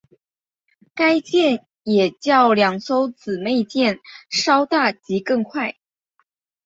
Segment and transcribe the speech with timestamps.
[0.95, 3.99] 该舰也较两艘姊妹舰
[4.31, 5.77] 稍大及更快。